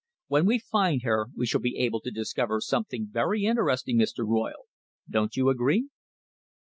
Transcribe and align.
When 0.29 0.47
we 0.47 0.57
find 0.57 1.03
her, 1.03 1.27
we 1.37 1.45
shall 1.45 1.61
be 1.61 1.77
able 1.77 1.99
to 2.01 2.09
discover 2.09 2.59
something 2.59 3.09
very 3.11 3.43
interesting, 3.45 3.99
Mr. 3.99 4.27
Royle. 4.27 4.65
Don't 5.07 5.35
you 5.35 5.47
agree?" 5.49 5.89